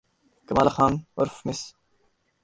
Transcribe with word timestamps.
کمالہ 0.47 0.71
خان 0.75 0.93
عرف 1.21 1.35
مس 1.45 1.61